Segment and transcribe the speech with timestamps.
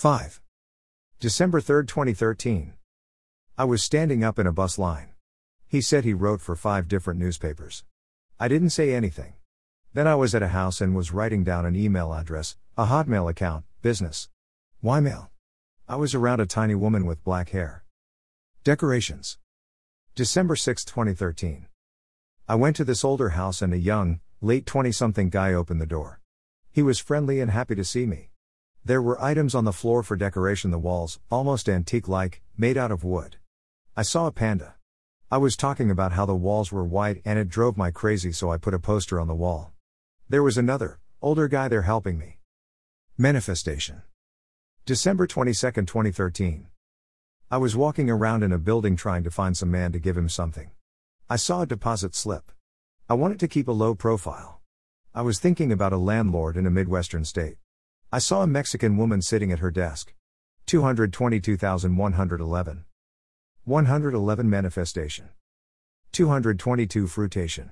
[0.00, 0.40] 5.
[1.18, 2.72] December 3, 2013.
[3.58, 5.10] I was standing up in a bus line.
[5.68, 7.84] He said he wrote for five different newspapers.
[8.38, 9.34] I didn't say anything.
[9.92, 13.30] Then I was at a house and was writing down an email address, a Hotmail
[13.30, 14.30] account, business.
[14.80, 15.30] Why mail?
[15.86, 17.84] I was around a tiny woman with black hair.
[18.64, 19.36] Decorations.
[20.14, 21.66] December 6, 2013.
[22.48, 25.84] I went to this older house and a young, late 20 something guy opened the
[25.84, 26.22] door.
[26.72, 28.29] He was friendly and happy to see me.
[28.84, 32.90] There were items on the floor for decoration the walls, almost antique like, made out
[32.90, 33.36] of wood.
[33.94, 34.76] I saw a panda.
[35.30, 38.50] I was talking about how the walls were white and it drove my crazy, so
[38.50, 39.72] I put a poster on the wall.
[40.30, 42.38] There was another, older guy there helping me.
[43.18, 44.02] Manifestation.
[44.86, 46.66] December 22, 2013.
[47.50, 50.28] I was walking around in a building trying to find some man to give him
[50.28, 50.70] something.
[51.28, 52.50] I saw a deposit slip.
[53.10, 54.60] I wanted to keep a low profile.
[55.14, 57.56] I was thinking about a landlord in a Midwestern state.
[58.12, 60.12] I saw a Mexican woman sitting at her desk.
[60.66, 62.84] 222,111.
[63.64, 65.28] 111 Manifestation.
[66.10, 67.70] 222 Fruitation.